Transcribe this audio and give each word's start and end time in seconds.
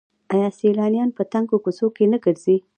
آیا 0.33 0.49
سیلانیان 0.59 1.09
په 1.17 1.23
تنګو 1.31 1.57
کوڅو 1.63 1.87
کې 1.95 2.05
نه 2.11 2.17
ګرځي؟ 2.23 2.55